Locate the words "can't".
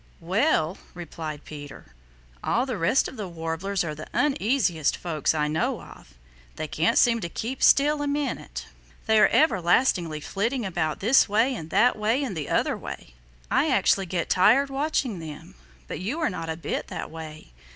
6.67-6.97